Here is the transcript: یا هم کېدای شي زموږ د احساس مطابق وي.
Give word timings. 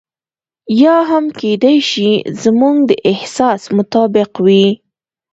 یا 0.83 0.97
هم 1.09 1.25
کېدای 1.39 1.77
شي 1.89 2.09
زموږ 2.43 2.75
د 2.89 2.91
احساس 3.11 3.61
مطابق 3.77 4.31
وي. 4.45 4.67